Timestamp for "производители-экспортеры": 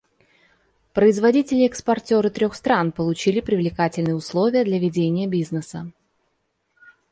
0.95-2.31